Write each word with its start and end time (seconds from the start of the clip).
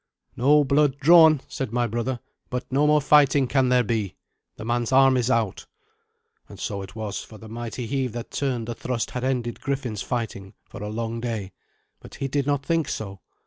"No 0.35 0.63
blood 0.63 0.97
drawn," 0.97 1.41
said 1.47 1.71
my 1.71 1.85
brother, 1.85 2.19
"but 2.49 2.71
no 2.71 2.87
more 2.87 2.99
fighting 3.01 3.45
can 3.45 3.69
there 3.69 3.83
be. 3.83 4.15
The 4.55 4.65
man's 4.65 4.91
arm 4.91 5.15
is 5.15 5.29
out." 5.29 5.67
And 6.49 6.59
so 6.59 6.81
it 6.81 6.95
was, 6.95 7.19
for 7.23 7.37
the 7.37 7.47
mighty 7.47 7.85
heave 7.85 8.13
that 8.13 8.31
turned 8.31 8.67
the 8.67 8.73
thrust 8.73 9.11
had 9.11 9.23
ended 9.23 9.61
Griffin's 9.61 10.01
fighting 10.01 10.55
for 10.65 10.81
a 10.81 10.89
long 10.89 11.19
day. 11.21 11.51
But 11.99 12.15
he 12.15 12.27
did 12.27 12.47
not 12.47 12.65
think 12.65 12.89
so. 12.89 13.19